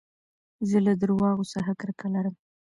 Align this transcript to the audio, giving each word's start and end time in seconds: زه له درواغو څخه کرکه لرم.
زه 0.69 0.77
له 0.85 0.93
درواغو 1.01 1.45
څخه 1.53 1.71
کرکه 1.81 2.07
لرم. 2.13 2.35